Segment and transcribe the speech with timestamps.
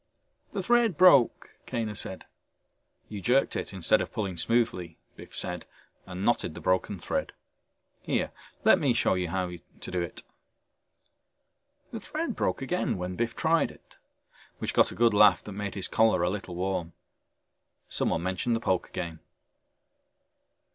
[0.51, 2.25] "The thread broke," Kaner said.
[3.07, 5.67] "You jerked it, instead of pulling smoothly," Biff said
[6.07, 7.33] and knotted the broken thread.
[8.01, 8.31] "Here
[8.63, 10.23] let me show you how to do it."
[11.91, 13.97] The thread broke again when Biff tried it,
[14.57, 16.93] which got a good laugh that made his collar a little warm.
[17.87, 19.19] Someone mentioned the poker game.